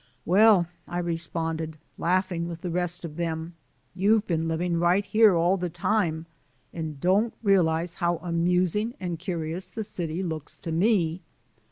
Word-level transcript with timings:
"Well," 0.25 0.65
I 0.87 0.97
responded, 0.97 1.77
laughing 1.95 2.47
with 2.47 2.61
the 2.61 2.71
best 2.71 3.05
of 3.05 3.17
them, 3.17 3.53
"you've 3.93 4.25
been 4.25 4.47
living 4.47 4.79
right 4.79 5.05
here 5.05 5.35
all 5.35 5.57
the 5.57 5.69
time, 5.69 6.25
and 6.73 6.99
don't 6.99 7.35
realize 7.43 7.93
how 7.93 8.17
amusing 8.23 8.95
and 8.99 9.19
curious 9.19 9.69
the 9.69 9.83
city 9.83 10.23
looks 10.23 10.57
to 10.57 10.71
me. 10.71 11.21